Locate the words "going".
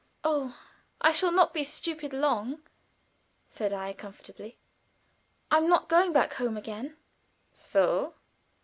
5.89-6.11